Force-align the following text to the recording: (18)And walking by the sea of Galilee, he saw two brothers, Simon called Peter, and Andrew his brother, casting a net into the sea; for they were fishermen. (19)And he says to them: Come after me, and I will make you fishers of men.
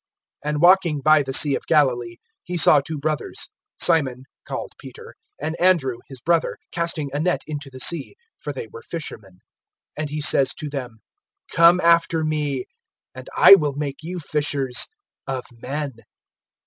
(18)And 0.43 0.61
walking 0.61 0.99
by 0.99 1.21
the 1.21 1.31
sea 1.31 1.53
of 1.55 1.67
Galilee, 1.67 2.15
he 2.43 2.57
saw 2.57 2.81
two 2.81 2.97
brothers, 2.97 3.49
Simon 3.79 4.23
called 4.47 4.71
Peter, 4.79 5.13
and 5.39 5.55
Andrew 5.61 5.97
his 6.07 6.21
brother, 6.21 6.57
casting 6.71 7.11
a 7.13 7.19
net 7.19 7.43
into 7.45 7.69
the 7.69 7.79
sea; 7.79 8.15
for 8.39 8.51
they 8.51 8.65
were 8.65 8.81
fishermen. 8.81 9.41
(19)And 9.99 10.09
he 10.09 10.19
says 10.19 10.55
to 10.55 10.69
them: 10.69 11.01
Come 11.53 11.79
after 11.81 12.23
me, 12.23 12.65
and 13.13 13.29
I 13.37 13.53
will 13.53 13.73
make 13.73 13.97
you 14.01 14.17
fishers 14.17 14.87
of 15.27 15.45
men. 15.55 15.93